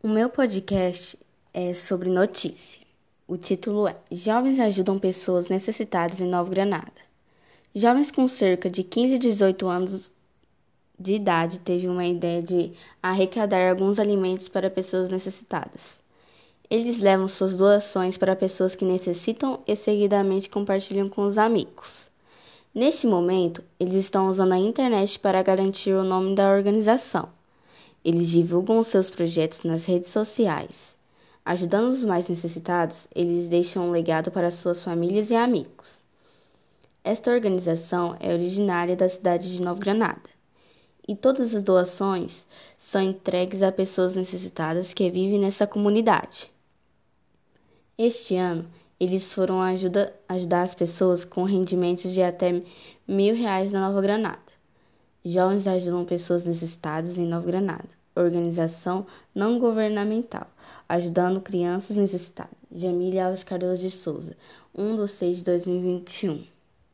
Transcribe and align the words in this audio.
O 0.00 0.06
meu 0.06 0.30
podcast 0.30 1.18
é 1.52 1.74
sobre 1.74 2.08
notícia. 2.08 2.80
O 3.26 3.36
título 3.36 3.88
é 3.88 3.96
Jovens 4.12 4.60
ajudam 4.60 4.96
pessoas 4.96 5.48
necessitadas 5.48 6.20
em 6.20 6.28
Nova 6.28 6.48
Granada. 6.48 6.92
Jovens 7.74 8.12
com 8.12 8.28
cerca 8.28 8.70
de 8.70 8.84
15 8.84 9.16
a 9.16 9.18
18 9.18 9.66
anos 9.66 10.08
de 10.96 11.14
idade 11.14 11.58
teve 11.58 11.88
uma 11.88 12.06
ideia 12.06 12.40
de 12.40 12.70
arrecadar 13.02 13.68
alguns 13.68 13.98
alimentos 13.98 14.48
para 14.48 14.70
pessoas 14.70 15.08
necessitadas. 15.08 15.98
Eles 16.70 17.00
levam 17.00 17.26
suas 17.26 17.56
doações 17.56 18.16
para 18.16 18.36
pessoas 18.36 18.76
que 18.76 18.84
necessitam 18.84 19.58
e 19.66 19.74
seguidamente 19.74 20.48
compartilham 20.48 21.08
com 21.08 21.26
os 21.26 21.36
amigos. 21.36 22.08
Neste 22.72 23.04
momento, 23.08 23.64
eles 23.80 23.94
estão 23.94 24.28
usando 24.28 24.52
a 24.52 24.58
internet 24.58 25.18
para 25.18 25.42
garantir 25.42 25.92
o 25.92 26.04
nome 26.04 26.36
da 26.36 26.52
organização. 26.52 27.36
Eles 28.08 28.30
divulgam 28.30 28.82
seus 28.82 29.10
projetos 29.10 29.64
nas 29.64 29.84
redes 29.84 30.10
sociais. 30.10 30.96
Ajudando 31.44 31.90
os 31.90 32.02
mais 32.02 32.26
necessitados, 32.26 33.06
eles 33.14 33.50
deixam 33.50 33.86
um 33.86 33.90
legado 33.90 34.30
para 34.30 34.50
suas 34.50 34.82
famílias 34.82 35.28
e 35.28 35.34
amigos. 35.34 36.02
Esta 37.04 37.30
organização 37.30 38.16
é 38.18 38.32
originária 38.32 38.96
da 38.96 39.10
cidade 39.10 39.54
de 39.54 39.60
Nova 39.60 39.78
Granada 39.78 40.22
e 41.06 41.14
todas 41.14 41.54
as 41.54 41.62
doações 41.62 42.46
são 42.78 43.02
entregues 43.02 43.62
a 43.62 43.70
pessoas 43.70 44.16
necessitadas 44.16 44.94
que 44.94 45.10
vivem 45.10 45.38
nessa 45.38 45.66
comunidade. 45.66 46.50
Este 47.98 48.36
ano, 48.36 48.64
eles 48.98 49.30
foram 49.34 49.60
ajuda, 49.60 50.14
ajudar 50.26 50.62
as 50.62 50.74
pessoas 50.74 51.26
com 51.26 51.44
rendimentos 51.44 52.10
de 52.14 52.22
até 52.22 52.62
mil 53.06 53.34
reais 53.34 53.70
na 53.70 53.86
Nova 53.86 54.00
Granada. 54.00 54.48
Jovens 55.22 55.66
ajudam 55.66 56.06
pessoas 56.06 56.42
necessitadas 56.42 57.18
em 57.18 57.26
Nova 57.26 57.44
Granada. 57.44 57.97
Organização 58.20 59.06
não 59.34 59.58
governamental, 59.58 60.46
ajudando 60.88 61.40
crianças 61.40 61.96
necessitadas. 61.96 62.56
Jamília 62.70 63.26
Alves 63.26 63.42
Cardoso 63.42 63.80
de 63.80 63.90
Souza, 63.90 64.36
1 64.74 64.96
de 64.96 65.10
6 65.10 65.38
de 65.38 65.44
2021. 65.44 66.57